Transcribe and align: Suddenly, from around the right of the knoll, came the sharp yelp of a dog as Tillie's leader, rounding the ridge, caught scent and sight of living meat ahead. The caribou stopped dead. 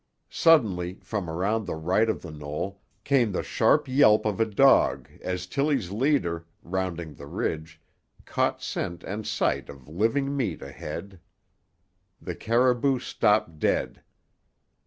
Suddenly, 0.31 0.95
from 1.03 1.29
around 1.29 1.65
the 1.67 1.75
right 1.75 2.09
of 2.09 2.23
the 2.23 2.31
knoll, 2.31 2.81
came 3.03 3.31
the 3.31 3.43
sharp 3.43 3.87
yelp 3.87 4.25
of 4.25 4.39
a 4.39 4.47
dog 4.47 5.07
as 5.21 5.45
Tillie's 5.45 5.91
leader, 5.91 6.47
rounding 6.63 7.13
the 7.13 7.27
ridge, 7.27 7.79
caught 8.25 8.63
scent 8.63 9.03
and 9.03 9.27
sight 9.27 9.69
of 9.69 9.87
living 9.87 10.35
meat 10.35 10.63
ahead. 10.63 11.19
The 12.19 12.33
caribou 12.33 12.97
stopped 12.97 13.59
dead. 13.59 14.01